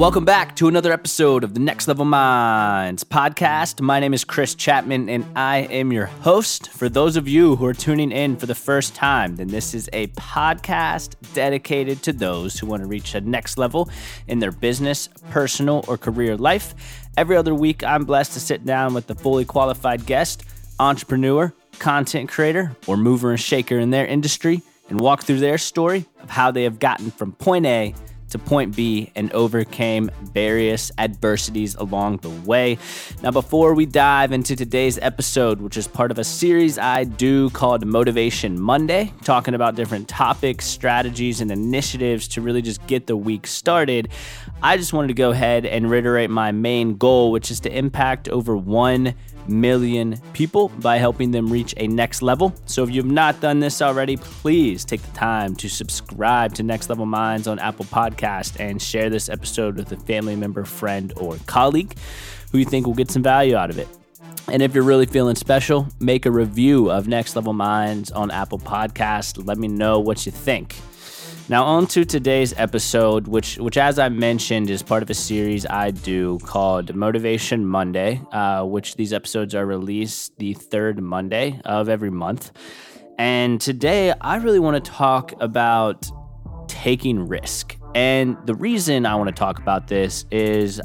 Welcome 0.00 0.24
back 0.24 0.56
to 0.56 0.66
another 0.66 0.94
episode 0.94 1.44
of 1.44 1.52
the 1.52 1.60
Next 1.60 1.86
Level 1.86 2.06
Minds 2.06 3.04
podcast. 3.04 3.82
My 3.82 4.00
name 4.00 4.14
is 4.14 4.24
Chris 4.24 4.54
Chapman 4.54 5.10
and 5.10 5.26
I 5.36 5.58
am 5.58 5.92
your 5.92 6.06
host. 6.06 6.70
For 6.70 6.88
those 6.88 7.16
of 7.16 7.28
you 7.28 7.54
who 7.54 7.66
are 7.66 7.74
tuning 7.74 8.10
in 8.10 8.38
for 8.38 8.46
the 8.46 8.54
first 8.54 8.94
time, 8.94 9.36
then 9.36 9.48
this 9.48 9.74
is 9.74 9.90
a 9.92 10.06
podcast 10.06 11.16
dedicated 11.34 12.02
to 12.04 12.14
those 12.14 12.58
who 12.58 12.66
want 12.66 12.82
to 12.82 12.86
reach 12.86 13.12
the 13.12 13.20
next 13.20 13.58
level 13.58 13.90
in 14.26 14.38
their 14.38 14.52
business, 14.52 15.10
personal, 15.28 15.84
or 15.86 15.98
career 15.98 16.34
life. 16.34 16.74
Every 17.18 17.36
other 17.36 17.54
week, 17.54 17.84
I'm 17.84 18.06
blessed 18.06 18.32
to 18.32 18.40
sit 18.40 18.64
down 18.64 18.94
with 18.94 19.10
a 19.10 19.14
fully 19.14 19.44
qualified 19.44 20.06
guest, 20.06 20.44
entrepreneur, 20.78 21.52
content 21.78 22.30
creator, 22.30 22.74
or 22.86 22.96
mover 22.96 23.32
and 23.32 23.38
shaker 23.38 23.78
in 23.78 23.90
their 23.90 24.06
industry 24.06 24.62
and 24.88 24.98
walk 24.98 25.24
through 25.24 25.40
their 25.40 25.58
story 25.58 26.06
of 26.22 26.30
how 26.30 26.50
they 26.50 26.62
have 26.62 26.78
gotten 26.78 27.10
from 27.10 27.32
point 27.32 27.66
A 27.66 27.94
to 28.30 28.38
point 28.38 28.74
B 28.74 29.12
and 29.14 29.32
overcame 29.32 30.10
various 30.22 30.90
adversities 30.98 31.74
along 31.74 32.18
the 32.18 32.30
way. 32.30 32.78
Now, 33.22 33.30
before 33.30 33.74
we 33.74 33.86
dive 33.86 34.32
into 34.32 34.56
today's 34.56 34.98
episode, 34.98 35.60
which 35.60 35.76
is 35.76 35.86
part 35.86 36.10
of 36.10 36.18
a 36.18 36.24
series 36.24 36.78
I 36.78 37.04
do 37.04 37.50
called 37.50 37.84
Motivation 37.84 38.60
Monday, 38.60 39.12
talking 39.24 39.54
about 39.54 39.74
different 39.74 40.08
topics, 40.08 40.66
strategies, 40.66 41.40
and 41.40 41.50
initiatives 41.50 42.28
to 42.28 42.40
really 42.40 42.62
just 42.62 42.86
get 42.86 43.06
the 43.06 43.16
week 43.16 43.46
started, 43.46 44.08
I 44.62 44.76
just 44.76 44.92
wanted 44.92 45.08
to 45.08 45.14
go 45.14 45.30
ahead 45.30 45.64
and 45.66 45.90
reiterate 45.90 46.30
my 46.30 46.52
main 46.52 46.96
goal, 46.96 47.32
which 47.32 47.50
is 47.50 47.60
to 47.60 47.76
impact 47.76 48.28
over 48.28 48.56
1 48.56 49.14
million 49.50 50.20
people 50.32 50.68
by 50.80 50.96
helping 50.96 51.30
them 51.30 51.52
reach 51.52 51.74
a 51.76 51.86
next 51.86 52.22
level. 52.22 52.54
So 52.66 52.84
if 52.84 52.90
you've 52.90 53.06
not 53.06 53.40
done 53.40 53.60
this 53.60 53.82
already, 53.82 54.16
please 54.16 54.84
take 54.84 55.02
the 55.02 55.12
time 55.12 55.54
to 55.56 55.68
subscribe 55.68 56.54
to 56.54 56.62
Next 56.62 56.88
Level 56.88 57.06
Minds 57.06 57.46
on 57.46 57.58
Apple 57.58 57.84
Podcast 57.86 58.58
and 58.60 58.80
share 58.80 59.10
this 59.10 59.28
episode 59.28 59.76
with 59.76 59.92
a 59.92 59.96
family 59.96 60.36
member, 60.36 60.64
friend, 60.64 61.12
or 61.16 61.36
colleague 61.46 61.94
who 62.52 62.58
you 62.58 62.64
think 62.64 62.86
will 62.86 62.94
get 62.94 63.10
some 63.10 63.22
value 63.22 63.56
out 63.56 63.70
of 63.70 63.78
it. 63.78 63.88
And 64.48 64.62
if 64.62 64.74
you're 64.74 64.84
really 64.84 65.06
feeling 65.06 65.36
special, 65.36 65.86
make 66.00 66.26
a 66.26 66.30
review 66.30 66.90
of 66.90 67.06
Next 67.06 67.36
Level 67.36 67.52
Minds 67.52 68.10
on 68.10 68.30
Apple 68.30 68.58
Podcast. 68.58 69.46
Let 69.46 69.58
me 69.58 69.68
know 69.68 70.00
what 70.00 70.26
you 70.26 70.32
think. 70.32 70.76
Now, 71.50 71.64
on 71.64 71.88
to 71.88 72.04
today's 72.04 72.54
episode, 72.56 73.26
which, 73.26 73.58
which, 73.58 73.76
as 73.76 73.98
I 73.98 74.08
mentioned, 74.08 74.70
is 74.70 74.84
part 74.84 75.02
of 75.02 75.10
a 75.10 75.14
series 75.14 75.66
I 75.66 75.90
do 75.90 76.38
called 76.44 76.94
Motivation 76.94 77.66
Monday, 77.66 78.22
uh, 78.30 78.62
which 78.62 78.94
these 78.94 79.12
episodes 79.12 79.52
are 79.56 79.66
released 79.66 80.38
the 80.38 80.54
third 80.54 81.02
Monday 81.02 81.60
of 81.64 81.88
every 81.88 82.12
month. 82.12 82.52
And 83.18 83.60
today, 83.60 84.12
I 84.20 84.36
really 84.36 84.60
want 84.60 84.84
to 84.84 84.92
talk 84.92 85.32
about 85.40 86.08
taking 86.68 87.26
risk. 87.26 87.76
And 87.96 88.36
the 88.46 88.54
reason 88.54 89.04
I 89.04 89.16
want 89.16 89.26
to 89.26 89.34
talk 89.34 89.58
about 89.58 89.88
this 89.88 90.26
is 90.30 90.80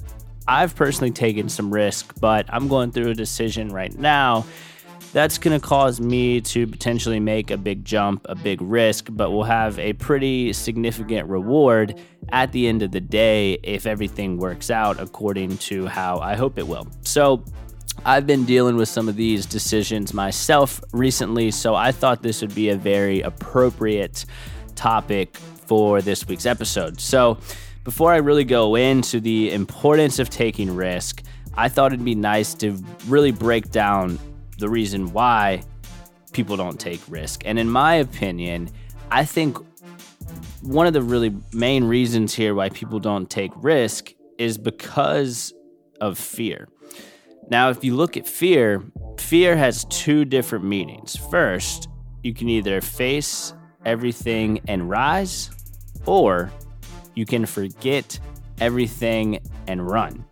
I've 0.47 0.75
personally 0.75 1.11
taken 1.11 1.47
some 1.47 1.71
risk, 1.71 2.19
but 2.19 2.47
I'm 2.49 2.67
going 2.67 2.91
through 2.91 3.11
a 3.11 3.13
decision 3.13 3.69
right 3.69 3.95
now 3.95 4.47
that's 5.15 5.37
going 5.37 5.57
to 5.57 5.65
cause 5.65 6.01
me 6.01 6.41
to 6.41 6.67
potentially 6.67 7.21
make 7.21 7.49
a 7.49 7.55
big 7.55 7.85
jump, 7.85 8.25
a 8.27 8.35
big 8.35 8.61
risk, 8.61 9.07
but 9.09 9.31
will 9.31 9.45
have 9.45 9.79
a 9.79 9.93
pretty 9.93 10.51
significant 10.51 11.29
reward 11.29 11.97
at 12.33 12.51
the 12.51 12.67
end 12.67 12.81
of 12.81 12.91
the 12.91 12.99
day 12.99 13.53
if 13.63 13.85
everything 13.85 14.37
works 14.37 14.69
out 14.69 14.99
according 14.99 15.57
to 15.57 15.85
how 15.87 16.19
I 16.19 16.35
hope 16.35 16.59
it 16.59 16.67
will. 16.67 16.85
So, 17.03 17.45
I've 18.03 18.27
been 18.27 18.43
dealing 18.43 18.75
with 18.75 18.89
some 18.89 19.07
of 19.07 19.15
these 19.15 19.45
decisions 19.45 20.13
myself 20.13 20.81
recently, 20.91 21.49
so 21.49 21.75
I 21.75 21.93
thought 21.93 22.21
this 22.21 22.41
would 22.41 22.53
be 22.53 22.67
a 22.67 22.75
very 22.75 23.21
appropriate 23.21 24.25
topic 24.75 25.37
for 25.37 26.01
this 26.01 26.27
week's 26.27 26.45
episode. 26.45 26.99
So, 26.99 27.37
before 27.85 28.11
I 28.11 28.17
really 28.17 28.43
go 28.43 28.75
into 28.75 29.21
the 29.21 29.53
importance 29.53 30.19
of 30.19 30.29
taking 30.29 30.75
risk, 30.75 31.23
I 31.53 31.69
thought 31.69 31.93
it'd 31.93 32.03
be 32.03 32.15
nice 32.15 32.53
to 32.55 32.77
really 33.07 33.31
break 33.31 33.71
down 33.71 34.19
the 34.57 34.69
reason 34.69 35.11
why 35.11 35.63
people 36.33 36.57
don't 36.57 36.79
take 36.79 37.01
risk. 37.07 37.43
And 37.45 37.57
in 37.57 37.69
my 37.69 37.95
opinion, 37.95 38.69
I 39.11 39.25
think 39.25 39.57
one 40.61 40.87
of 40.87 40.93
the 40.93 41.01
really 41.01 41.35
main 41.53 41.83
reasons 41.83 42.33
here 42.33 42.55
why 42.55 42.69
people 42.69 42.99
don't 42.99 43.29
take 43.29 43.51
risk 43.55 44.13
is 44.37 44.57
because 44.57 45.53
of 46.01 46.17
fear. 46.17 46.67
Now, 47.49 47.69
if 47.69 47.83
you 47.83 47.95
look 47.95 48.17
at 48.17 48.27
fear, 48.27 48.83
fear 49.19 49.55
has 49.55 49.85
two 49.85 50.25
different 50.25 50.65
meanings. 50.65 51.15
First, 51.15 51.87
you 52.23 52.33
can 52.33 52.49
either 52.49 52.81
face 52.81 53.53
everything 53.85 54.59
and 54.67 54.89
rise, 54.89 55.51
or 56.05 56.51
you 57.13 57.25
can 57.25 57.45
forget 57.45 58.19
everything 58.59 59.39
and 59.67 59.87
run. 59.87 60.25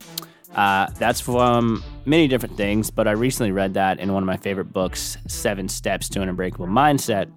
Uh, 0.55 0.87
that's 0.97 1.21
from 1.21 1.83
many 2.05 2.27
different 2.27 2.57
things, 2.57 2.91
but 2.91 3.07
I 3.07 3.11
recently 3.11 3.51
read 3.51 3.73
that 3.75 3.99
in 3.99 4.13
one 4.13 4.23
of 4.23 4.27
my 4.27 4.37
favorite 4.37 4.71
books, 4.73 5.17
Seven 5.27 5.69
Steps 5.69 6.09
to 6.09 6.21
an 6.21 6.29
Unbreakable 6.29 6.67
Mindset. 6.67 7.31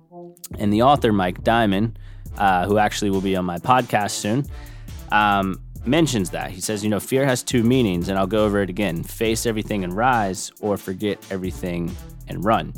And 0.59 0.73
the 0.73 0.83
author, 0.83 1.13
Mike 1.13 1.43
Diamond, 1.43 1.99
uh, 2.39 2.67
who 2.67 2.79
actually 2.79 3.11
will 3.11 3.21
be 3.21 3.37
on 3.37 3.45
my 3.45 3.59
podcast 3.59 4.13
soon, 4.13 4.47
um, 5.11 5.61
mentions 5.85 6.31
that. 6.31 6.51
He 6.51 6.61
says, 6.61 6.83
you 6.83 6.91
know, 6.91 7.01
fear 7.01 7.25
has 7.25 7.43
two 7.43 7.63
meanings, 7.63 8.09
and 8.09 8.19
I'll 8.19 8.27
go 8.27 8.45
over 8.45 8.61
it 8.61 8.71
again 8.71 9.03
face 9.03 9.47
everything 9.47 9.85
and 9.85 9.93
rise, 9.93 10.51
or 10.61 10.77
forget 10.77 11.19
everything 11.31 11.95
and 12.29 12.45
run. 12.45 12.75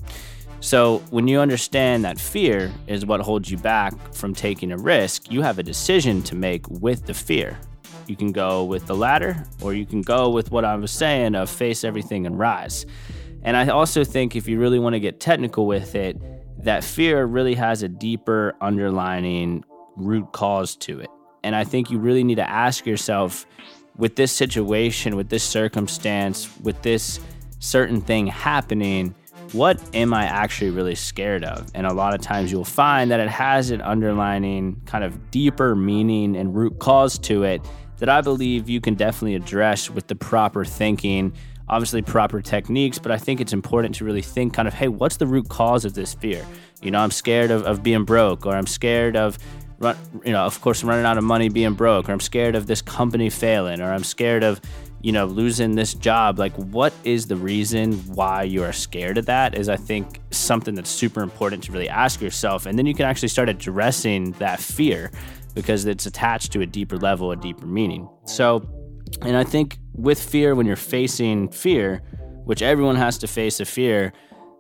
So, 0.60 0.99
when 1.10 1.28
you 1.28 1.38
understand 1.38 2.05
that 2.05 2.19
fear 2.19 2.72
is 2.88 3.06
what 3.06 3.20
holds 3.20 3.49
you 3.49 3.56
back 3.56 3.94
from 4.12 4.34
taking 4.34 4.72
a 4.72 4.76
risk, 4.76 5.31
you 5.31 5.41
have 5.43 5.59
a 5.59 5.62
decision 5.62 6.20
to 6.25 6.34
make 6.34 6.69
with 6.69 7.06
the 7.06 7.15
fear. 7.15 7.59
You 8.08 8.16
can 8.16 8.32
go 8.32 8.64
with 8.64 8.86
the 8.86 8.96
latter, 8.96 9.44
or 9.60 9.74
you 9.74 9.84
can 9.84 10.00
go 10.00 10.30
with 10.30 10.50
what 10.50 10.64
I 10.64 10.74
was 10.76 10.91
saying 10.91 11.34
of 11.34 11.50
face 11.50 11.84
everything 11.84 12.26
and 12.26 12.38
rise. 12.38 12.86
And 13.42 13.56
I 13.56 13.69
also 13.69 14.02
think 14.02 14.34
if 14.34 14.48
you 14.48 14.58
really 14.58 14.78
want 14.78 14.94
to 14.94 15.00
get 15.00 15.20
technical 15.20 15.66
with 15.66 15.94
it, 15.94 16.16
that 16.64 16.82
fear 16.82 17.24
really 17.26 17.54
has 17.54 17.82
a 17.82 17.88
deeper 17.88 18.54
underlining 18.60 19.64
root 19.96 20.32
cause 20.32 20.74
to 20.76 21.00
it. 21.00 21.10
And 21.44 21.54
I 21.54 21.64
think 21.64 21.91
you 21.91 21.98
really 21.98 22.24
need 22.24 22.36
to 22.36 22.48
ask 22.48 22.86
yourself 22.86 23.46
with 23.96 24.16
this 24.16 24.32
situation, 24.32 25.16
with 25.16 25.28
this 25.28 25.44
circumstance, 25.44 26.48
with 26.62 26.80
this 26.82 27.20
certain 27.58 28.00
thing 28.00 28.26
happening, 28.26 29.14
what 29.52 29.80
am 29.94 30.12
I 30.12 30.25
actually 30.25 30.70
really 30.70 30.94
scared 30.94 31.44
of? 31.44 31.70
And 31.75 31.86
a 31.86 31.92
lot 31.92 32.14
of 32.14 32.20
times 32.20 32.52
you'll 32.52 32.64
find 32.64 33.10
that 33.10 33.20
it 33.20 33.28
has 33.28 33.70
an 33.70 33.80
underlining 33.80 34.80
kind 34.84 35.04
of 35.04 35.30
deeper 35.30 35.75
meaning 35.75 36.36
and 36.36 36.54
root 36.54 36.78
cause 36.78 37.19
to 37.20 37.44
it 37.44 37.62
that 37.98 38.09
I 38.09 38.20
believe 38.20 38.69
you 38.69 38.81
can 38.81 38.94
definitely 38.94 39.34
address 39.34 39.91
with 39.91 40.06
the 40.06 40.14
proper 40.14 40.64
thinking, 40.64 41.32
obviously 41.69 42.03
proper 42.03 42.41
techniques, 42.41 42.98
but 42.98 43.12
I 43.12 43.19
think 43.19 43.41
it's 43.41 43.53
important 43.53 43.94
to 43.97 44.04
really 44.04 44.22
think 44.22 44.54
kind 44.54 44.66
of, 44.66 44.75
hey, 44.75 44.88
what's 44.88 45.16
the 45.16 45.26
root 45.26 45.48
cause 45.48 45.84
of 45.84 45.94
this 45.94 46.14
fear? 46.14 46.44
You 46.81 46.91
know, 46.91 47.00
I'm 47.00 47.10
scared 47.10 47.50
of, 47.50 47.62
of 47.64 47.82
being 47.82 48.04
broke, 48.04 48.47
or 48.47 48.54
I'm 48.54 48.66
scared 48.66 49.16
of, 49.16 49.38
run, 49.78 49.97
you 50.25 50.32
know, 50.32 50.44
of 50.44 50.60
course, 50.60 50.84
running 50.84 51.04
out 51.04 51.19
of 51.19 51.25
money 51.25 51.48
being 51.48 51.75
broke, 51.75 52.08
or 52.08 52.12
I'm 52.12 52.20
scared 52.20 52.54
of 52.54 52.66
this 52.66 52.82
company 52.82 53.31
failing, 53.31 53.81
or 53.81 53.92
I'm 53.92 54.04
scared 54.04 54.44
of, 54.44 54.60
you 55.00 55.12
know, 55.12 55.26
losing 55.26 55.75
this 55.75 55.94
job. 55.94 56.38
Like, 56.38 56.54
what 56.54 56.92
is 57.04 57.26
the 57.26 57.37
reason 57.37 57.92
why 58.14 58.44
you 58.44 58.62
are 58.64 58.72
scared 58.72 59.19
of 59.19 59.26
that? 59.26 59.56
Is 59.56 59.69
I 59.69 59.76
think 59.76 60.20
something 60.31 60.75
that's 60.75 60.91
super 60.91 61.22
important 61.22 61.64
to 61.64 61.72
really 61.72 61.88
ask 61.88 62.20
yourself. 62.20 62.66
And 62.66 62.78
then 62.78 62.87
you 62.87 62.94
can 62.94 63.06
actually 63.06 63.28
start 63.28 63.48
addressing 63.48 64.32
that 64.32 64.60
fear 64.60 65.10
because 65.58 65.86
it's 65.86 66.06
attached 66.06 66.52
to 66.52 66.60
a 66.60 66.66
deeper 66.66 66.96
level, 66.96 67.32
a 67.32 67.36
deeper 67.36 67.66
meaning. 67.66 68.08
So, 68.26 68.62
and 69.22 69.37
I 69.37 69.43
think 69.43 69.76
with 69.93 70.22
fear, 70.22 70.55
when 70.55 70.66
you're 70.66 70.76
facing 70.76 71.49
fear, 71.49 72.00
which 72.44 72.62
everyone 72.62 72.94
has 72.94 73.19
to 73.19 73.26
face 73.26 73.58
a 73.58 73.64
fear, 73.64 74.12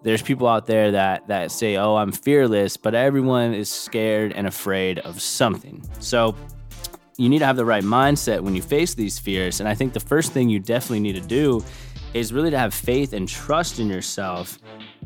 there's 0.02 0.22
people 0.22 0.48
out 0.48 0.66
there 0.66 0.90
that 0.90 1.28
that 1.28 1.52
say, 1.52 1.76
"Oh, 1.76 1.94
I'm 1.94 2.10
fearless," 2.10 2.76
but 2.76 2.96
everyone 2.96 3.54
is 3.54 3.70
scared 3.70 4.32
and 4.32 4.48
afraid 4.48 4.98
of 4.98 5.22
something. 5.22 5.88
So, 6.00 6.34
you 7.16 7.28
need 7.28 7.38
to 7.38 7.46
have 7.46 7.56
the 7.56 7.64
right 7.64 7.84
mindset 7.84 8.40
when 8.40 8.56
you 8.56 8.62
face 8.62 8.94
these 8.94 9.20
fears, 9.20 9.60
and 9.60 9.68
I 9.68 9.74
think 9.76 9.92
the 9.92 10.00
first 10.00 10.32
thing 10.32 10.48
you 10.48 10.58
definitely 10.58 10.98
need 10.98 11.14
to 11.14 11.28
do 11.28 11.62
is 12.12 12.32
really 12.32 12.50
to 12.50 12.58
have 12.58 12.74
faith 12.74 13.12
and 13.12 13.28
trust 13.28 13.78
in 13.78 13.86
yourself 13.86 14.58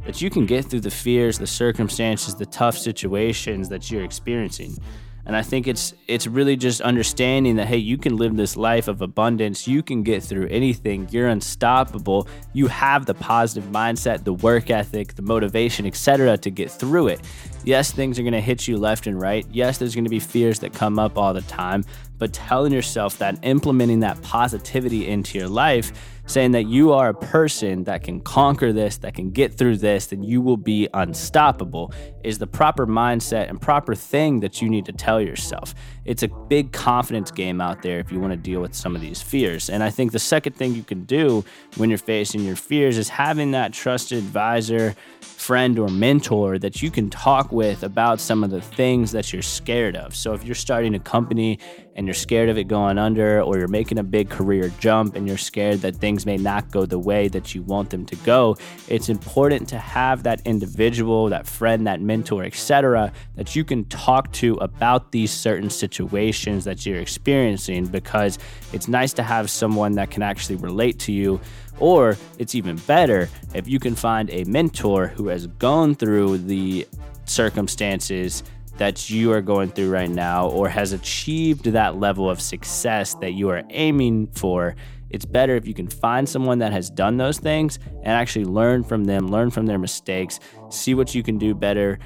that 0.07 0.23
you 0.23 0.31
can 0.31 0.47
get 0.47 0.65
through 0.65 0.81
the 0.81 0.91
fears, 0.91 1.39
the 1.39 1.47
circumstances, 1.47 2.35
the 2.35 2.47
tough 2.47 2.79
situations 2.79 3.69
that 3.69 3.91
you're 3.91 4.05
experiencing. 4.05 4.79
And 5.25 5.37
I 5.37 5.43
think 5.43 5.69
it's 5.69 5.95
it's 6.09 6.27
really 6.27 6.57
just 6.57 6.81
understanding 6.81 7.57
that 7.57 7.69
hey, 7.69 7.77
you 7.77 7.97
can 7.97 8.17
live 8.17 8.37
this 8.37 8.57
life 8.57 8.89
of 8.89 9.03
abundance. 9.03 9.69
You 9.69 9.83
can 9.83 10.03
get 10.03 10.23
through 10.23 10.49
anything. 10.49 11.09
You're 11.11 11.29
unstoppable. 11.29 12.27
You 12.53 12.67
have 12.67 13.07
the 13.07 13.15
positive 13.15 13.71
mindset, 13.71 14.25
the 14.25 14.33
work 14.33 14.71
ethic, 14.71 15.15
the 15.15 15.23
motivation, 15.23 15.87
etc. 15.87 16.37
to 16.39 16.51
get 16.51 16.71
through 16.71 17.09
it. 17.09 17.21
Yes, 17.65 17.93
things 17.93 18.19
are 18.19 18.23
going 18.23 18.33
to 18.33 18.41
hit 18.41 18.67
you 18.67 18.77
left 18.77 19.07
and 19.07 19.21
right. 19.21 19.47
Yes, 19.53 19.79
there's 19.79 19.95
going 19.95 20.05
to 20.05 20.11
be 20.11 20.19
fears 20.19 20.59
that 20.61 20.73
come 20.73 20.99
up 20.99 21.17
all 21.17 21.33
the 21.33 21.43
time, 21.43 21.85
but 22.19 22.33
telling 22.33 22.73
yourself 22.73 23.19
that, 23.19 23.39
implementing 23.43 24.01
that 24.01 24.21
positivity 24.23 25.07
into 25.07 25.39
your 25.39 25.49
life 25.49 25.93
saying 26.33 26.53
that 26.53 26.67
you 26.67 26.93
are 26.93 27.11
a 27.11 27.15
person 27.15 27.85
that 27.85 28.03
can 28.03 28.21
conquer 28.21 28.73
this, 28.73 28.97
that 28.99 29.15
can 29.15 29.31
get 29.31 29.53
through 29.53 29.77
this, 29.77 30.07
then 30.07 30.23
you 30.23 30.41
will 30.41 30.57
be 30.57 30.89
unstoppable 30.95 31.93
is 32.25 32.39
the 32.39 32.47
proper 32.47 32.87
mindset 32.87 33.49
and 33.49 33.61
proper 33.61 33.95
thing 33.95 34.41
that 34.41 34.63
you 34.63 34.69
need 34.69 34.87
to 34.87 34.93
tell 34.93 35.21
yourself. 35.21 35.75
It's 36.05 36.23
a 36.23 36.29
big 36.29 36.73
confidence 36.73 37.31
game 37.31 37.61
out 37.61 37.83
there 37.83 37.99
if 37.99 38.11
you 38.11 38.19
want 38.19 38.33
to 38.33 38.37
deal 38.37 38.61
with 38.61 38.75
some 38.75 38.95
of 38.97 39.01
these 39.01 39.21
fears. 39.21 39.71
And 39.71 39.83
I 39.83 39.91
think 39.91 40.13
the 40.13 40.19
second 40.19 40.55
thing 40.55 40.75
you 40.75 40.83
can 40.83 41.05
do 41.05 41.45
when 41.77 41.91
you're 41.91 41.99
facing 41.99 42.43
your 42.43 42.57
fears 42.57 42.99
is 42.99 43.09
having 43.09 43.53
that 43.53 43.73
trusted 43.73 44.19
advisor, 44.19 44.95
friend, 45.21 45.79
or 45.79 45.89
mentor 45.89 46.59
that 46.59 46.83
you 46.83 46.91
can 46.91 47.11
talk 47.11 47.53
with 47.53 47.83
about 47.83 48.21
some 48.21 48.43
of 48.43 48.51
the 48.51 48.61
things 48.61 49.13
that 49.13 49.33
you're 49.33 49.43
scared 49.43 49.97
of. 49.97 50.15
So 50.15 50.33
if 50.33 50.45
you're 50.45 50.55
starting 50.55 50.95
a 50.95 51.01
company 51.01 51.59
and 51.95 52.07
you're 52.07 52.15
scared 52.15 52.49
of 52.49 52.57
it 52.57 52.65
going 52.65 52.99
under, 52.99 53.43
or 53.43 53.59
you're 53.59 53.69
making 53.69 53.99
a 53.99 54.03
big 54.03 54.31
career 54.31 54.73
jump 54.79 55.15
and 55.15 55.29
you're 55.29 55.37
scared 55.37 55.81
that 55.81 55.97
things 56.23 56.27
may 56.27 56.43
not 56.43 56.71
go 56.71 56.87
the 56.87 56.99
way 56.99 57.29
that 57.29 57.55
you 57.55 57.63
want 57.63 57.91
them 57.91 58.05
to 58.07 58.17
go, 58.17 58.57
it's 58.89 59.09
important 59.09 59.69
to 59.69 59.79
have 59.79 60.23
that 60.23 60.41
individual, 60.45 61.29
that 61.29 61.47
friend, 61.47 61.87
that 61.87 62.01
mentor, 62.01 62.45
etc., 62.45 63.13
that 63.37 63.55
you 63.57 63.65
can 63.65 63.85
talk 63.87 64.33
to 64.33 64.55
about 64.55 65.13
these 65.13 65.31
certain 65.31 65.71
situations 65.71 66.65
that 66.65 66.87
you're 66.87 67.01
experiencing 67.01 67.87
because 67.87 68.39
it's 68.73 68.89
nice 68.89 69.13
to 69.13 69.23
have 69.23 69.51
someone 69.51 69.93
that 69.93 70.11
can 70.11 70.23
actually 70.23 70.57
relate 70.57 70.99
to 71.01 71.13
you. 71.13 71.41
Or 71.79 72.17
it's 72.39 72.55
even 72.55 72.77
better 72.87 73.29
if 73.55 73.67
you 73.67 73.79
can 73.81 73.95
find 73.95 74.31
a 74.31 74.45
mentor 74.45 75.09
who 75.09 75.29
has 75.29 75.47
gone 75.59 75.95
through 75.95 76.39
the 76.39 76.87
circumstances 77.25 78.43
that 78.79 79.11
you 79.11 79.33
are 79.33 79.43
going 79.43 79.71
through 79.71 79.91
right 79.91 80.11
now 80.11 80.49
or 80.49 80.69
has 80.69 80.93
achieved 80.93 81.65
that 81.65 81.97
level 81.97 82.29
of 82.29 82.41
success 82.41 83.15
that 83.17 83.33
you 83.33 83.49
are 83.49 83.63
aiming 83.71 84.27
for, 84.29 84.75
it's 85.13 85.25
better 85.25 85.55
if 85.57 85.67
you 85.67 85.75
can 85.75 85.89
find 85.89 86.29
someone 86.29 86.59
that 86.59 86.73
has 86.73 86.91
done 86.91 87.19
those 87.19 87.39
things 87.39 87.79
and 87.87 88.09
actually 88.09 88.47
learn 88.47 88.83
from 88.83 89.05
them, 89.05 89.29
learn 89.29 89.51
from 89.51 89.67
their 89.67 89.79
mistakes, 89.79 90.41
see 90.71 90.95
what 90.95 91.15
you 91.15 91.23
can 91.23 91.39
do 91.39 91.55
better, 91.55 91.99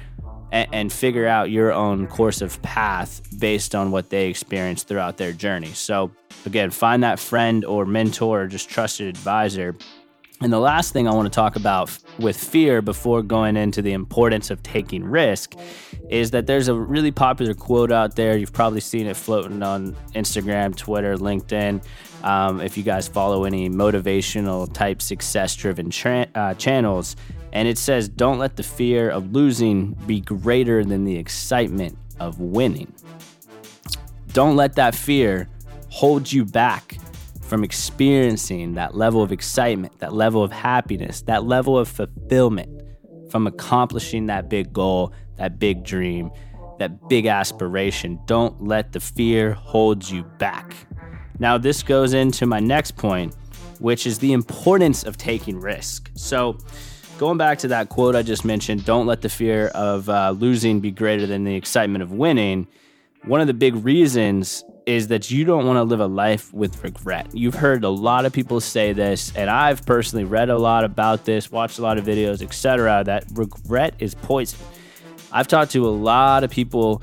and, 0.51 0.67
and 0.73 0.93
figure 0.93 1.27
out 1.27 1.49
your 1.49 1.71
own 1.71 2.07
course 2.07 2.41
of 2.41 2.61
path 2.61 3.21
based 3.39 3.73
on 3.75 3.91
what 3.91 4.09
they 4.09 4.27
experienced 4.29 4.87
throughout 4.87 5.17
their 5.17 5.31
journey. 5.31 5.67
So, 5.67 6.11
again, 6.45 6.69
find 6.69 7.03
that 7.03 7.19
friend 7.19 7.65
or 7.65 7.85
mentor 7.85 8.43
or 8.43 8.47
just 8.47 8.69
trusted 8.69 9.07
advisor 9.07 9.75
and 10.41 10.53
the 10.53 10.59
last 10.59 10.93
thing 10.93 11.07
I 11.07 11.13
want 11.13 11.25
to 11.25 11.35
talk 11.35 11.55
about 11.55 11.97
with 12.19 12.37
fear 12.37 12.81
before 12.83 13.23
going 13.23 13.57
into 13.57 13.81
the 13.81 13.93
importance 13.93 14.51
of 14.51 14.61
taking 14.61 15.03
risk 15.03 15.55
is 16.09 16.31
that 16.31 16.45
there's 16.45 16.67
a 16.67 16.75
really 16.75 17.11
popular 17.11 17.55
quote 17.55 17.91
out 17.91 18.15
there. 18.15 18.37
You've 18.37 18.53
probably 18.53 18.81
seen 18.81 19.07
it 19.07 19.15
floating 19.15 19.63
on 19.63 19.93
Instagram, 20.13 20.75
Twitter, 20.75 21.15
LinkedIn. 21.17 21.83
Um, 22.23 22.61
if 22.61 22.77
you 22.77 22.83
guys 22.83 23.07
follow 23.07 23.45
any 23.45 23.67
motivational 23.67 24.71
type 24.71 25.01
success 25.01 25.55
driven 25.55 25.89
tra- 25.89 26.27
uh, 26.35 26.53
channels, 26.53 27.15
and 27.51 27.67
it 27.67 27.79
says, 27.79 28.07
Don't 28.07 28.37
let 28.37 28.57
the 28.57 28.63
fear 28.63 29.09
of 29.09 29.33
losing 29.33 29.93
be 30.05 30.21
greater 30.21 30.85
than 30.85 31.03
the 31.03 31.17
excitement 31.17 31.97
of 32.19 32.39
winning. 32.39 32.93
Don't 34.33 34.55
let 34.55 34.75
that 34.75 34.93
fear 34.93 35.47
hold 35.89 36.31
you 36.31 36.45
back 36.45 36.96
from 37.47 37.63
experiencing 37.63 38.73
that 38.73 38.95
level 38.95 39.23
of 39.23 39.31
excitement, 39.31 39.97
that 39.99 40.13
level 40.13 40.43
of 40.43 40.51
happiness, 40.51 41.21
that 41.23 41.45
level 41.45 41.77
of 41.77 41.87
fulfillment 41.87 42.69
from 43.31 43.47
accomplishing 43.47 44.27
that 44.27 44.49
big 44.49 44.73
goal, 44.73 45.13
that 45.37 45.57
big 45.57 45.83
dream, 45.83 46.29
that 46.79 47.07
big 47.07 47.25
aspiration. 47.25 48.19
Don't 48.25 48.63
let 48.63 48.91
the 48.91 48.99
fear 48.99 49.53
hold 49.53 50.07
you 50.09 50.23
back. 50.23 50.75
Now, 51.39 51.57
this 51.57 51.83
goes 51.83 52.13
into 52.13 52.45
my 52.45 52.59
next 52.59 52.95
point, 52.95 53.35
which 53.79 54.05
is 54.07 54.19
the 54.19 54.33
importance 54.33 55.03
of 55.03 55.17
taking 55.17 55.59
risk. 55.59 56.11
So, 56.15 56.57
going 57.17 57.37
back 57.37 57.59
to 57.59 57.67
that 57.69 57.89
quote 57.89 58.15
I 58.15 58.23
just 58.23 58.43
mentioned, 58.43 58.85
don't 58.85 59.05
let 59.05 59.21
the 59.21 59.29
fear 59.29 59.67
of 59.67 60.09
uh, 60.09 60.31
losing 60.31 60.79
be 60.79 60.91
greater 60.91 61.25
than 61.25 61.43
the 61.43 61.55
excitement 61.55 62.03
of 62.03 62.11
winning. 62.11 62.67
One 63.23 63.41
of 63.41 63.47
the 63.47 63.53
big 63.53 63.75
reasons 63.75 64.63
is 64.85 65.09
that 65.09 65.29
you 65.29 65.43
don't 65.43 65.65
want 65.65 65.77
to 65.77 65.83
live 65.83 65.99
a 65.99 66.07
life 66.07 66.53
with 66.53 66.81
regret. 66.83 67.27
You've 67.33 67.55
heard 67.55 67.83
a 67.83 67.89
lot 67.89 68.25
of 68.25 68.31
people 68.31 68.61
say 68.61 68.93
this, 68.93 69.35
and 69.35 69.49
I've 69.49 69.85
personally 69.85 70.23
read 70.23 70.49
a 70.49 70.57
lot 70.57 70.85
about 70.85 71.25
this, 71.25 71.51
watched 71.51 71.77
a 71.77 71.81
lot 71.81 71.97
of 71.97 72.05
videos, 72.05 72.41
etc. 72.41 73.03
That 73.03 73.25
regret 73.33 73.95
is 73.99 74.15
poison. 74.15 74.59
I've 75.31 75.47
talked 75.47 75.71
to 75.71 75.85
a 75.85 75.89
lot 75.89 76.45
of 76.45 76.51
people 76.51 77.01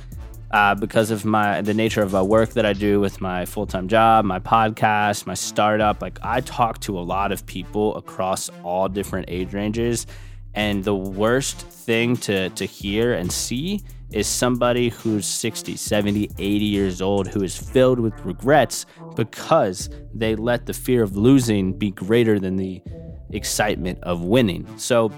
uh, 0.51 0.75
because 0.75 1.11
of 1.11 1.25
my 1.25 1.61
the 1.61 1.75
nature 1.75 2.01
of 2.01 2.13
my 2.13 2.23
work 2.23 2.51
that 2.51 2.65
I 2.65 2.73
do 2.73 3.01
with 3.01 3.21
my 3.21 3.45
full 3.45 3.67
time 3.67 3.89
job, 3.89 4.25
my 4.25 4.39
podcast, 4.39 5.27
my 5.27 5.35
startup. 5.35 6.01
Like 6.01 6.19
I 6.23 6.41
talk 6.41 6.81
to 6.81 6.99
a 6.99 7.03
lot 7.03 7.33
of 7.33 7.45
people 7.45 7.97
across 7.97 8.49
all 8.63 8.89
different 8.89 9.27
age 9.29 9.53
ranges, 9.53 10.07
and 10.55 10.85
the 10.85 10.95
worst 10.95 11.59
thing 11.59 12.17
to 12.19 12.49
to 12.51 12.65
hear 12.65 13.13
and 13.13 13.31
see 13.31 13.83
is 14.11 14.27
somebody 14.27 14.91
who's 14.91 15.27
60, 15.27 15.77
70, 15.77 16.31
80 16.39 16.65
years 16.65 17.03
old 17.03 17.29
who 17.29 17.43
is 17.43 17.57
filled 17.57 17.99
with 18.01 18.25
regrets 18.25 18.87
because 19.17 19.89
they 20.15 20.37
let 20.37 20.67
the 20.67 20.73
fear 20.73 21.03
of 21.03 21.17
losing 21.17 21.73
be 21.73 21.91
greater 21.91 22.39
than 22.39 22.57
the 22.57 22.83
excitement 23.31 23.99
of 24.03 24.23
winning. 24.23 24.69
So 24.77 25.13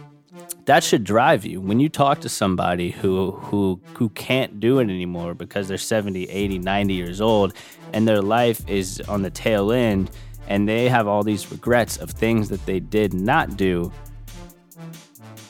that 0.67 0.83
should 0.83 1.05
drive 1.05 1.45
you 1.45 1.61
when 1.61 1.79
you 1.81 1.89
talk 1.89 2.21
to 2.21 2.29
somebody 2.29 2.91
who 2.91 3.33
who 3.33 3.81
who 3.97 4.09
can't 4.11 4.61
do 4.61 4.79
it 4.81 4.85
anymore 4.85 5.35
because 5.35 5.69
they're 5.69 5.79
70, 5.79 6.25
80, 6.25 6.59
90 6.59 6.95
years 6.95 7.21
old 7.21 7.55
and 7.93 8.07
their 8.07 8.23
life 8.23 8.69
is 8.69 9.01
on 9.09 9.23
the 9.23 9.31
tail 9.31 9.73
end 9.73 10.11
and 10.49 10.69
they 10.69 10.89
have 10.89 11.07
all 11.07 11.23
these 11.23 11.51
regrets 11.51 11.97
of 11.97 12.11
things 12.11 12.49
that 12.49 12.65
they 12.67 12.81
did 12.81 13.15
not 13.15 13.57
do. 13.57 13.93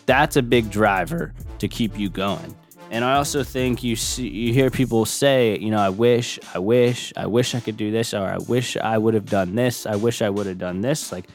That's 0.07 0.37
a 0.37 0.43
big 0.43 0.71
driver 0.71 1.35
to 1.59 1.69
keep 1.69 1.99
you 1.99 2.09
going. 2.09 2.55
And 2.91 3.05
I 3.05 3.17
also 3.17 3.43
think 3.43 3.83
you 3.83 3.97
see, 3.97 4.29
you 4.29 4.53
hear 4.53 4.71
people 4.71 5.05
say, 5.05 5.59
you 5.59 5.71
know, 5.71 5.79
I 5.79 5.89
wish, 5.89 6.39
I 6.55 6.61
wish, 6.61 7.13
I 7.17 7.27
wish 7.27 7.55
I 7.55 7.61
could 7.61 7.77
do 7.77 7.91
this, 7.91 8.15
or 8.15 8.25
I 8.25 8.39
wish 8.39 8.77
I 8.77 8.97
would 8.97 9.15
have 9.15 9.27
done 9.27 9.55
this. 9.55 9.87
I 9.87 9.97
wish 9.97 10.23
I 10.23 10.31
would 10.31 10.47
have 10.47 10.59
done 10.59 10.81
this. 10.81 11.11
Like, 11.11 11.27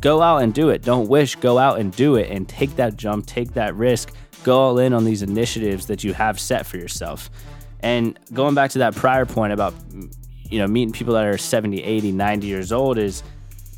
go 0.00 0.20
out 0.20 0.42
and 0.42 0.52
do 0.52 0.68
it. 0.68 0.82
Don't 0.82 1.08
wish, 1.08 1.36
go 1.36 1.58
out 1.58 1.80
and 1.80 1.94
do 1.96 2.16
it 2.16 2.30
and 2.30 2.48
take 2.48 2.76
that 2.76 2.96
jump, 2.96 3.26
take 3.26 3.54
that 3.54 3.74
risk, 3.74 4.12
go 4.44 4.58
all 4.58 4.78
in 4.78 4.92
on 4.92 5.04
these 5.04 5.22
initiatives 5.22 5.86
that 5.86 6.04
you 6.04 6.12
have 6.12 6.38
set 6.38 6.66
for 6.66 6.76
yourself. 6.76 7.30
And 7.80 8.18
going 8.32 8.54
back 8.54 8.70
to 8.72 8.78
that 8.80 8.94
prior 8.94 9.24
point 9.24 9.52
about, 9.52 9.74
you 10.50 10.58
know, 10.58 10.66
meeting 10.66 10.92
people 10.92 11.14
that 11.14 11.24
are 11.24 11.38
70, 11.38 11.82
80, 11.82 12.12
90 12.12 12.46
years 12.46 12.70
old 12.70 12.98
is 12.98 13.22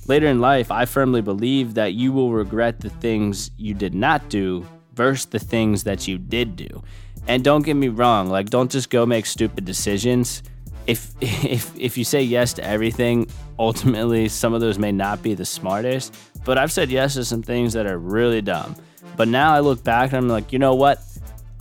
later 0.07 0.27
in 0.27 0.41
life, 0.41 0.71
I 0.71 0.85
firmly 0.85 1.23
believe 1.23 1.75
that 1.75 1.95
you 1.95 2.13
will 2.13 2.33
regret 2.33 2.81
the 2.81 2.91
things 2.91 3.51
you 3.57 3.73
did 3.73 3.95
not 3.95 4.29
do 4.29 4.67
versus 4.95 5.27
the 5.27 5.39
things 5.39 5.85
that 5.85 6.07
you 6.09 6.19
did 6.19 6.57
do. 6.57 6.83
And 7.27 7.43
don't 7.43 7.63
get 7.63 7.75
me 7.75 7.89
wrong, 7.89 8.29
like 8.29 8.51
don't 8.51 8.71
just 8.71 8.91
go 8.91 9.07
make 9.07 9.27
stupid 9.27 9.65
decisions. 9.65 10.43
If 10.87 11.13
if 11.21 11.73
if 11.79 11.97
you 11.99 12.05
say 12.05 12.23
yes 12.23 12.53
to 12.55 12.65
everything, 12.65 13.27
ultimately 13.59 14.29
some 14.29 14.55
of 14.55 14.61
those 14.61 14.79
may 14.79 14.93
not 14.93 15.23
be 15.23 15.35
the 15.35 15.45
smartest. 15.45 16.15
But 16.45 16.59
I've 16.59 16.73
said 16.73 16.91
yes 16.91 17.15
to 17.15 17.25
some 17.25 17.43
things 17.43 17.73
that 17.73 17.87
are 17.87 17.99
really 17.99 18.43
dumb. 18.43 18.77
But 19.17 19.29
now 19.29 19.55
I 19.55 19.61
look 19.61 19.83
back 19.83 20.13
and 20.13 20.19
I'm 20.19 20.29
like, 20.29 20.53
you 20.53 20.59
know 20.59 20.75
what? 20.75 21.03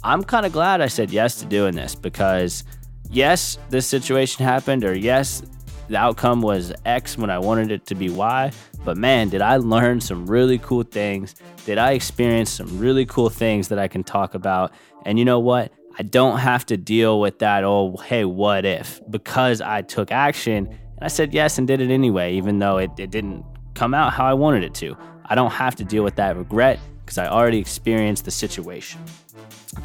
I'm 0.04 0.24
kind 0.24 0.46
of 0.46 0.52
glad 0.52 0.82
I 0.82 0.88
said 0.88 1.12
yes 1.12 1.36
to 1.38 1.46
doing 1.46 1.76
this 1.76 1.96
because 1.96 2.66
yes, 3.10 3.58
this 3.70 3.88
situation 3.88 4.44
happened, 4.44 4.84
or 4.84 4.94
yes, 4.98 5.42
the 5.88 5.98
outcome 5.98 6.42
was 6.42 6.74
X 6.86 7.18
when 7.18 7.30
I 7.30 7.40
wanted 7.40 7.72
it 7.72 7.86
to 7.88 7.96
be 7.96 8.10
Y. 8.10 8.52
But 8.84 8.98
man, 8.98 9.30
did 9.30 9.42
I 9.42 9.58
learn 9.58 10.02
some 10.02 10.26
really 10.26 10.58
cool 10.58 10.84
things? 10.84 11.36
Did 11.66 11.78
I 11.78 11.92
experience 11.92 12.52
some 12.52 12.78
really 12.78 13.06
cool 13.06 13.30
things 13.30 13.70
that 13.70 13.80
I 13.80 13.88
can 13.88 14.04
talk 14.04 14.34
about? 14.34 14.74
And 15.06 15.18
you 15.18 15.26
know 15.26 15.40
what? 15.40 15.72
I 15.98 16.04
don't 16.04 16.40
have 16.40 16.66
to 16.68 16.78
deal 16.78 17.20
with 17.20 17.40
that, 17.40 17.64
oh, 17.64 17.98
hey, 17.98 18.26
what 18.26 18.66
if? 18.66 19.00
Because 19.10 19.62
I 19.62 19.84
took 19.84 20.12
action 20.12 20.68
and 20.68 21.00
I 21.02 21.08
said 21.08 21.34
yes 21.34 21.58
and 21.58 21.68
did 21.68 21.82
it 21.82 21.92
anyway, 21.92 22.34
even 22.34 22.60
though 22.60 22.78
it, 22.78 22.92
it 22.98 23.12
didn't 23.12 23.46
come 23.76 23.94
out 23.94 24.14
how 24.14 24.26
I 24.26 24.34
wanted 24.34 24.64
it 24.64 24.74
to. 24.76 24.98
I 25.26 25.36
don't 25.36 25.52
have 25.52 25.76
to 25.76 25.84
deal 25.84 26.04
with 26.04 26.16
that 26.16 26.36
regret 26.36 26.80
because 27.06 27.18
I 27.18 27.28
already 27.28 27.60
experienced 27.60 28.26
the 28.26 28.32
situation. 28.32 29.02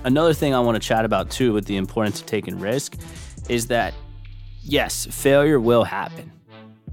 Another 0.04 0.32
thing 0.32 0.54
I 0.54 0.60
want 0.60 0.80
to 0.80 0.86
chat 0.86 1.04
about 1.04 1.30
too 1.30 1.52
with 1.52 1.66
the 1.66 1.76
importance 1.76 2.20
of 2.20 2.26
taking 2.26 2.58
risk 2.58 2.96
is 3.48 3.66
that 3.68 3.94
yes, 4.62 5.06
failure 5.06 5.60
will 5.60 5.84
happen. 5.84 6.32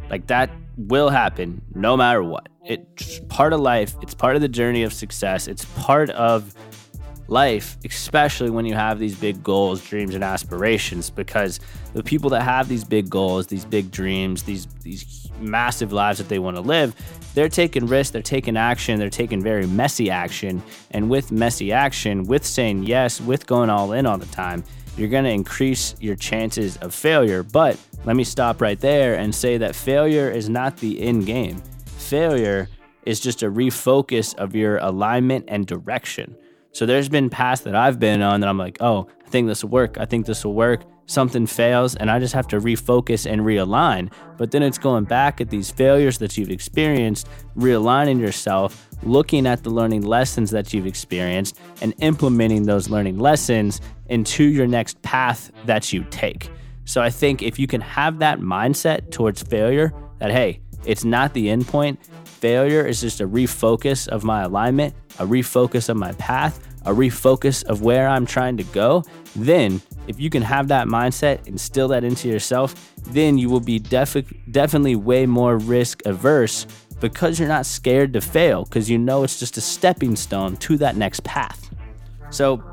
Like 0.09 0.27
that 0.27 0.49
will 0.77 1.09
happen 1.09 1.61
no 1.73 1.95
matter 1.95 2.23
what. 2.23 2.49
It's 2.65 3.19
part 3.29 3.53
of 3.53 3.59
life, 3.59 3.95
it's 4.01 4.13
part 4.13 4.35
of 4.35 4.41
the 4.41 4.47
journey 4.47 4.83
of 4.83 4.93
success, 4.93 5.47
it's 5.47 5.65
part 5.65 6.09
of 6.11 6.55
life, 7.27 7.77
especially 7.85 8.49
when 8.49 8.65
you 8.65 8.73
have 8.73 8.99
these 8.99 9.15
big 9.15 9.43
goals, 9.43 9.83
dreams, 9.83 10.15
and 10.15 10.23
aspirations. 10.23 11.09
Because 11.09 11.59
the 11.93 12.03
people 12.03 12.29
that 12.31 12.41
have 12.41 12.67
these 12.67 12.83
big 12.83 13.09
goals, 13.09 13.47
these 13.47 13.65
big 13.65 13.91
dreams, 13.91 14.43
these 14.43 14.67
these 14.81 15.29
massive 15.39 15.91
lives 15.91 16.17
that 16.17 16.29
they 16.29 16.39
want 16.39 16.55
to 16.57 16.61
live, 16.61 16.95
they're 17.33 17.49
taking 17.49 17.85
risks, 17.87 18.11
they're 18.11 18.21
taking 18.21 18.57
action, 18.57 18.99
they're 18.99 19.09
taking 19.09 19.41
very 19.41 19.67
messy 19.67 20.09
action. 20.09 20.63
And 20.91 21.09
with 21.09 21.31
messy 21.31 21.71
action, 21.71 22.23
with 22.23 22.45
saying 22.45 22.83
yes, 22.83 23.19
with 23.21 23.45
going 23.45 23.69
all 23.69 23.91
in 23.91 24.05
all 24.05 24.17
the 24.17 24.25
time, 24.27 24.63
you're 24.97 25.09
going 25.09 25.23
to 25.25 25.29
increase 25.31 25.95
your 25.99 26.15
chances 26.15 26.77
of 26.77 26.93
failure. 26.93 27.43
But 27.43 27.79
let 28.05 28.15
me 28.15 28.23
stop 28.23 28.61
right 28.61 28.79
there 28.79 29.15
and 29.15 29.33
say 29.33 29.57
that 29.57 29.75
failure 29.75 30.29
is 30.29 30.49
not 30.49 30.77
the 30.77 31.01
end 31.01 31.25
game. 31.25 31.61
Failure 31.85 32.69
is 33.05 33.19
just 33.19 33.43
a 33.43 33.51
refocus 33.51 34.35
of 34.35 34.55
your 34.55 34.77
alignment 34.77 35.45
and 35.47 35.67
direction. 35.67 36.35
So 36.71 36.85
there's 36.85 37.09
been 37.09 37.29
paths 37.29 37.61
that 37.61 37.75
I've 37.75 37.99
been 37.99 38.21
on 38.21 38.41
that 38.41 38.49
I'm 38.49 38.57
like, 38.57 38.77
oh, 38.81 39.07
I 39.25 39.29
think 39.29 39.47
this 39.47 39.63
will 39.63 39.71
work. 39.71 39.97
I 39.97 40.05
think 40.05 40.25
this 40.25 40.43
will 40.43 40.53
work. 40.53 40.81
Something 41.07 41.45
fails, 41.45 41.95
and 41.95 42.09
I 42.09 42.19
just 42.19 42.33
have 42.33 42.47
to 42.47 42.59
refocus 42.59 43.29
and 43.31 43.41
realign. 43.41 44.11
But 44.37 44.51
then 44.51 44.63
it's 44.63 44.79
going 44.79 45.03
back 45.03 45.39
at 45.39 45.49
these 45.49 45.69
failures 45.69 46.17
that 46.17 46.37
you've 46.37 46.49
experienced, 46.49 47.27
realigning 47.55 48.19
yourself, 48.19 48.89
looking 49.03 49.45
at 49.45 49.63
the 49.63 49.69
learning 49.69 50.01
lessons 50.01 50.49
that 50.51 50.73
you've 50.73 50.87
experienced, 50.87 51.59
and 51.81 51.93
implementing 51.99 52.63
those 52.63 52.89
learning 52.89 53.19
lessons 53.19 53.81
into 54.07 54.45
your 54.45 54.65
next 54.65 54.99
path 55.03 55.51
that 55.65 55.93
you 55.93 56.05
take. 56.09 56.49
So 56.85 57.01
I 57.01 57.09
think 57.09 57.43
if 57.43 57.59
you 57.59 57.67
can 57.67 57.81
have 57.81 58.19
that 58.19 58.39
mindset 58.39 59.11
towards 59.11 59.43
failure, 59.43 59.93
that 60.19 60.31
hey, 60.31 60.59
it's 60.85 61.03
not 61.03 61.33
the 61.33 61.49
end 61.49 61.67
point, 61.67 61.99
failure 62.25 62.85
is 62.85 63.01
just 63.01 63.21
a 63.21 63.27
refocus 63.27 64.07
of 64.07 64.23
my 64.23 64.43
alignment, 64.43 64.95
a 65.19 65.25
refocus 65.25 65.89
of 65.89 65.97
my 65.97 66.11
path, 66.13 66.59
a 66.85 66.91
refocus 66.91 67.63
of 67.63 67.81
where 67.81 68.07
I'm 68.07 68.25
trying 68.25 68.57
to 68.57 68.63
go, 68.65 69.03
then 69.35 69.81
if 70.07 70.19
you 70.19 70.29
can 70.29 70.41
have 70.41 70.67
that 70.69 70.87
mindset, 70.87 71.47
instill 71.47 71.87
that 71.89 72.03
into 72.03 72.27
yourself, 72.27 72.93
then 73.07 73.37
you 73.37 73.49
will 73.49 73.59
be 73.59 73.79
def- 73.79 74.31
definitely 74.51 74.95
way 74.95 75.25
more 75.25 75.57
risk 75.57 76.05
averse 76.05 76.65
because 76.99 77.39
you're 77.39 77.47
not 77.47 77.65
scared 77.65 78.13
to 78.13 78.21
fail 78.21 78.63
because 78.63 78.89
you 78.89 78.97
know 78.97 79.23
it's 79.23 79.39
just 79.39 79.57
a 79.57 79.61
stepping 79.61 80.15
stone 80.15 80.55
to 80.57 80.77
that 80.77 80.95
next 80.95 81.23
path. 81.23 81.69
So, 82.29 82.63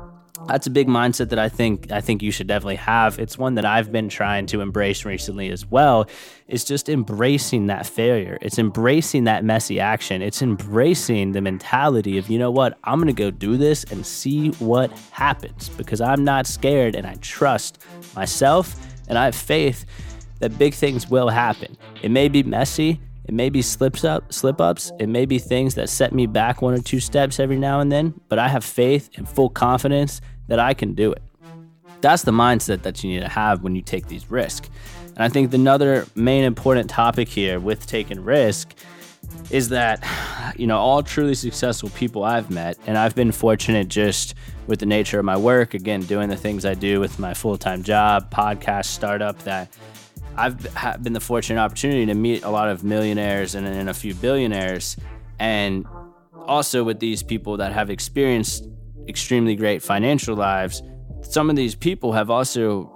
that's 0.47 0.67
a 0.67 0.69
big 0.69 0.87
mindset 0.87 1.29
that 1.29 1.39
I 1.39 1.49
think 1.49 1.91
I 1.91 2.01
think 2.01 2.21
you 2.21 2.31
should 2.31 2.47
definitely 2.47 2.75
have. 2.77 3.19
It's 3.19 3.37
one 3.37 3.55
that 3.55 3.65
I've 3.65 3.91
been 3.91 4.09
trying 4.09 4.45
to 4.47 4.61
embrace 4.61 5.05
recently 5.05 5.49
as 5.49 5.65
well. 5.65 6.07
It's 6.47 6.63
just 6.63 6.89
embracing 6.89 7.67
that 7.67 7.85
failure. 7.85 8.37
It's 8.41 8.59
embracing 8.59 9.23
that 9.25 9.43
messy 9.43 9.79
action. 9.79 10.21
It's 10.21 10.41
embracing 10.41 11.31
the 11.31 11.41
mentality 11.41 12.17
of, 12.17 12.29
you 12.29 12.37
know 12.37 12.51
what, 12.51 12.77
I'm 12.83 12.99
going 12.99 13.07
to 13.07 13.13
go 13.13 13.31
do 13.31 13.57
this 13.57 13.83
and 13.85 14.05
see 14.05 14.49
what 14.53 14.91
happens 15.11 15.69
because 15.69 16.01
I'm 16.01 16.23
not 16.23 16.45
scared 16.45 16.95
and 16.95 17.07
I 17.07 17.15
trust 17.15 17.79
myself 18.15 18.75
and 19.07 19.17
I 19.17 19.25
have 19.25 19.35
faith 19.35 19.85
that 20.39 20.57
big 20.57 20.73
things 20.73 21.09
will 21.09 21.29
happen. 21.29 21.77
It 22.01 22.11
may 22.11 22.27
be 22.27 22.43
messy, 22.43 22.99
it 23.25 23.33
may 23.33 23.49
be 23.49 23.61
slips 23.61 24.03
up, 24.03 24.33
slip 24.33 24.59
ups. 24.59 24.91
It 24.99 25.07
may 25.07 25.25
be 25.25 25.39
things 25.39 25.75
that 25.75 25.89
set 25.89 26.13
me 26.13 26.27
back 26.27 26.61
one 26.61 26.73
or 26.73 26.81
two 26.81 26.99
steps 26.99 27.39
every 27.39 27.57
now 27.57 27.79
and 27.79 27.91
then, 27.91 28.13
but 28.27 28.37
I 28.37 28.49
have 28.49 28.65
faith 28.65 29.09
and 29.15 29.27
full 29.27 29.49
confidence 29.49 30.19
that 30.47 30.59
I 30.59 30.73
can 30.73 30.93
do 30.93 31.11
it. 31.11 31.21
That's 32.01 32.23
the 32.23 32.31
mindset 32.31 32.81
that 32.81 33.03
you 33.03 33.11
need 33.11 33.21
to 33.21 33.29
have 33.29 33.63
when 33.63 33.75
you 33.75 33.81
take 33.81 34.07
these 34.07 34.29
risks. 34.29 34.69
And 35.15 35.23
I 35.23 35.29
think 35.29 35.53
another 35.53 36.05
main 36.15 36.43
important 36.43 36.89
topic 36.89 37.29
here 37.29 37.59
with 37.59 37.85
taking 37.85 38.19
risk 38.19 38.73
is 39.51 39.69
that, 39.69 40.05
you 40.57 40.67
know, 40.67 40.77
all 40.77 41.03
truly 41.03 41.35
successful 41.35 41.89
people 41.89 42.23
I've 42.23 42.49
met, 42.49 42.77
and 42.87 42.97
I've 42.97 43.15
been 43.15 43.31
fortunate 43.31 43.87
just 43.87 44.35
with 44.67 44.79
the 44.79 44.85
nature 44.85 45.19
of 45.19 45.25
my 45.25 45.37
work, 45.37 45.73
again, 45.73 46.01
doing 46.01 46.29
the 46.29 46.37
things 46.37 46.65
I 46.65 46.73
do 46.73 46.99
with 46.99 47.19
my 47.19 47.33
full 47.33 47.57
time 47.57 47.83
job, 47.83 48.31
podcast, 48.31 48.85
startup, 48.85 49.39
that 49.43 49.69
I've 50.35 51.03
been 51.03 51.13
the 51.13 51.19
fortunate 51.19 51.59
opportunity 51.59 52.05
to 52.07 52.15
meet 52.15 52.43
a 52.43 52.49
lot 52.49 52.69
of 52.69 52.83
millionaires 52.83 53.55
and, 53.55 53.67
and 53.67 53.89
a 53.89 53.93
few 53.93 54.15
billionaires. 54.15 54.97
And 55.39 55.85
also 56.47 56.83
with 56.83 56.99
these 56.99 57.21
people 57.21 57.57
that 57.57 57.71
have 57.71 57.89
experienced 57.89 58.67
extremely 59.07 59.55
great 59.55 59.81
financial 59.81 60.35
lives, 60.35 60.81
some 61.21 61.49
of 61.49 61.55
these 61.55 61.75
people 61.75 62.13
have 62.13 62.29
also 62.29 62.89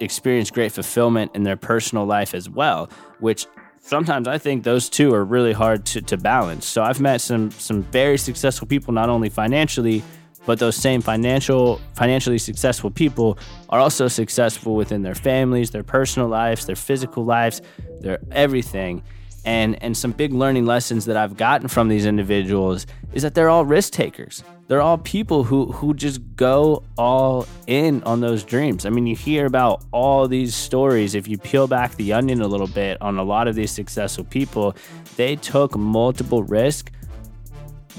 experienced 0.00 0.54
great 0.54 0.72
fulfillment 0.72 1.30
in 1.34 1.42
their 1.42 1.56
personal 1.56 2.04
life 2.06 2.34
as 2.34 2.48
well, 2.48 2.90
which 3.18 3.46
sometimes 3.80 4.28
I 4.28 4.38
think 4.38 4.64
those 4.64 4.88
two 4.88 5.14
are 5.14 5.24
really 5.24 5.52
hard 5.52 5.84
to, 5.86 6.02
to 6.02 6.16
balance. 6.16 6.66
So 6.66 6.82
I've 6.82 7.00
met 7.00 7.20
some 7.20 7.50
some 7.50 7.82
very 7.84 8.18
successful 8.18 8.66
people, 8.66 8.92
not 8.92 9.08
only 9.08 9.28
financially, 9.28 10.02
but 10.46 10.58
those 10.58 10.76
same 10.76 11.00
financial 11.00 11.80
financially 11.94 12.38
successful 12.38 12.90
people 12.90 13.38
are 13.68 13.80
also 13.80 14.08
successful 14.08 14.74
within 14.74 15.02
their 15.02 15.14
families, 15.14 15.70
their 15.70 15.82
personal 15.82 16.28
lives, 16.28 16.66
their 16.66 16.76
physical 16.76 17.24
lives, 17.24 17.60
their 18.00 18.18
everything. 18.30 19.02
And 19.44 19.82
and 19.82 19.96
some 19.96 20.12
big 20.12 20.32
learning 20.32 20.66
lessons 20.66 21.06
that 21.06 21.16
I've 21.16 21.36
gotten 21.36 21.68
from 21.68 21.88
these 21.88 22.04
individuals 22.04 22.86
is 23.12 23.22
that 23.22 23.34
they're 23.34 23.48
all 23.48 23.64
risk 23.64 23.92
takers. 23.92 24.44
They're 24.70 24.80
all 24.80 24.98
people 24.98 25.42
who 25.42 25.72
who 25.72 25.94
just 25.94 26.20
go 26.36 26.84
all 26.96 27.44
in 27.66 28.04
on 28.04 28.20
those 28.20 28.44
dreams. 28.44 28.86
I 28.86 28.90
mean, 28.90 29.04
you 29.04 29.16
hear 29.16 29.44
about 29.44 29.82
all 29.90 30.28
these 30.28 30.54
stories 30.54 31.16
if 31.16 31.26
you 31.26 31.38
peel 31.38 31.66
back 31.66 31.96
the 31.96 32.12
onion 32.12 32.40
a 32.40 32.46
little 32.46 32.68
bit 32.68 32.96
on 33.02 33.18
a 33.18 33.24
lot 33.24 33.48
of 33.48 33.56
these 33.56 33.72
successful 33.72 34.22
people, 34.22 34.76
they 35.16 35.34
took 35.34 35.76
multiple 35.76 36.44
risks 36.44 36.92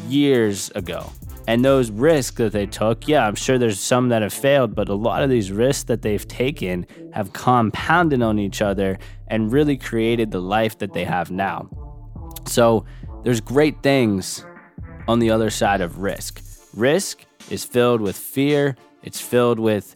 years 0.07 0.71
ago. 0.73 1.11
And 1.45 1.65
those 1.65 1.91
risks 1.91 2.37
that 2.37 2.53
they 2.53 2.67
took, 2.67 3.05
yeah, 3.05 3.27
I'm 3.27 3.35
sure 3.35 3.57
there's 3.57 3.77
some 3.77 4.07
that 4.07 4.21
have 4.21 4.31
failed, 4.31 4.73
but 4.73 4.87
a 4.87 4.93
lot 4.95 5.23
of 5.23 5.29
these 5.29 5.51
risks 5.51 5.83
that 5.89 6.03
they've 6.03 6.25
taken 6.25 6.87
have 7.11 7.33
compounded 7.33 8.21
on 8.21 8.39
each 8.39 8.61
other 8.61 8.97
and 9.27 9.51
really 9.51 9.75
created 9.75 10.31
the 10.31 10.39
life 10.39 10.77
that 10.77 10.93
they 10.93 11.03
have 11.03 11.31
now. 11.31 11.67
So 12.47 12.85
there's 13.25 13.41
great 13.41 13.83
things 13.83 14.45
on 15.09 15.19
the 15.19 15.31
other 15.31 15.49
side 15.49 15.81
of 15.81 15.97
risk. 15.97 16.41
Risk 16.73 17.25
is 17.49 17.65
filled 17.65 18.01
with 18.01 18.15
fear, 18.15 18.77
it's 19.03 19.19
filled 19.19 19.59
with 19.59 19.95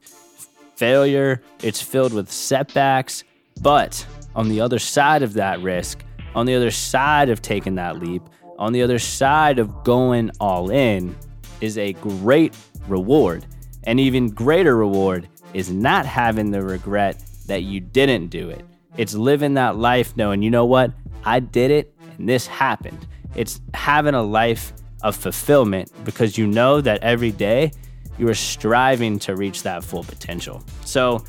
failure, 0.76 1.42
it's 1.64 1.82
filled 1.82 2.14
with 2.14 2.32
setbacks. 2.32 3.24
But 3.62 4.06
on 4.36 4.50
the 4.50 4.62
other 4.62 4.80
side 4.80 5.24
of 5.24 5.34
that 5.34 5.62
risk, 5.62 6.04
on 6.34 6.46
the 6.46 6.56
other 6.56 6.72
side 6.72 7.30
of 7.30 7.42
taking 7.42 7.76
that 7.76 8.00
leap, 8.00 8.22
on 8.60 8.74
the 8.74 8.82
other 8.82 9.00
side 9.00 9.60
of 9.60 9.84
going 9.84 10.32
all 10.40 10.70
in, 10.70 11.16
is 11.62 11.78
a 11.78 11.94
great 11.94 12.56
reward. 12.88 13.46
An 13.84 14.00
even 14.00 14.30
greater 14.30 14.76
reward 14.76 15.30
is 15.54 15.72
not 15.72 16.06
having 16.06 16.52
the 16.52 16.62
regret 16.62 17.24
that 17.48 17.64
you 17.64 17.80
didn't 17.80 18.28
do 18.28 18.50
it. 18.50 18.66
It's 18.98 19.14
living 19.14 19.54
that 19.54 19.78
life 19.78 20.18
knowing, 20.18 20.42
you 20.42 20.50
know 20.50 20.66
what, 20.66 20.92
I 21.24 21.40
did 21.40 21.72
it 21.72 21.94
and 22.18 22.28
this 22.28 22.48
happened. 22.48 23.08
It's 23.36 23.62
having 23.74 24.16
a 24.16 24.24
life 24.24 24.74
of 25.06 25.16
fulfillment 25.16 25.92
because 26.04 26.36
you 26.36 26.48
know 26.48 26.82
that 26.82 27.02
every 27.04 27.32
day 27.32 27.72
you 28.18 28.28
are 28.28 28.34
striving 28.34 29.20
to 29.20 29.36
reach 29.36 29.62
that 29.62 29.84
full 29.84 30.04
potential. 30.04 30.64
So, 30.84 31.24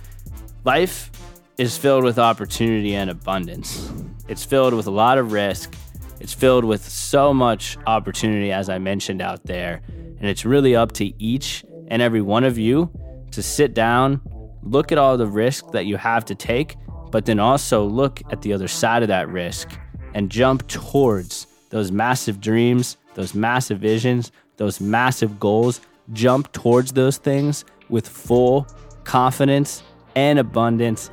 life 0.64 1.11
is 1.59 1.76
filled 1.76 2.02
with 2.02 2.18
opportunity 2.18 2.95
and 2.95 3.11
abundance. 3.11 3.92
It's 4.28 4.45
filled 4.45 4.73
with 4.73 4.87
a 4.87 4.90
lot 4.90 5.18
of 5.18 5.33
risk. 5.33 5.75
It's 6.21 6.33
filled 6.33 6.64
with 6.64 6.83
so 6.88 7.35
much 7.35 7.76
opportunity, 7.87 8.50
as 8.50 8.71
I 8.71 8.78
mentioned 8.78 9.21
out 9.21 9.45
there. 9.45 9.83
And 10.18 10.25
it's 10.25 10.47
really 10.47 10.75
up 10.75 10.92
to 10.92 11.12
each 11.23 11.62
and 11.88 12.00
every 12.00 12.23
one 12.23 12.45
of 12.45 12.56
you 12.56 12.90
to 13.33 13.42
sit 13.42 13.75
down, 13.75 14.23
look 14.62 14.90
at 14.90 14.97
all 14.97 15.18
the 15.18 15.26
risk 15.26 15.73
that 15.73 15.85
you 15.85 15.99
have 15.99 16.25
to 16.26 16.35
take, 16.35 16.76
but 17.11 17.26
then 17.26 17.38
also 17.38 17.85
look 17.85 18.23
at 18.30 18.40
the 18.40 18.54
other 18.54 18.68
side 18.68 19.02
of 19.02 19.09
that 19.09 19.28
risk 19.28 19.68
and 20.14 20.30
jump 20.30 20.66
towards 20.66 21.47
those 21.68 21.92
massive 21.92 22.40
dreams, 22.40 22.97
those 23.17 23.35
massive 23.35 23.79
visions, 23.81 24.31
those 24.59 24.81
massive 24.81 25.41
goals. 25.41 25.81
Jump 26.13 26.53
towards 26.53 26.93
those 26.93 27.17
things 27.17 27.65
with 27.89 28.07
full 28.07 28.69
confidence 29.03 29.83
and 30.15 30.39
abundance 30.39 31.11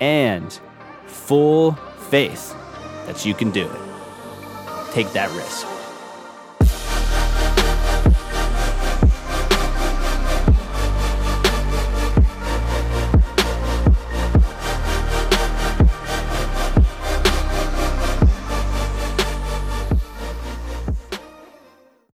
and 0.00 0.60
full 1.06 1.72
faith 2.10 2.54
that 3.06 3.24
you 3.24 3.32
can 3.32 3.50
do 3.50 3.64
it. 3.64 4.92
Take 4.92 5.10
that 5.12 5.30
risk. 5.30 5.75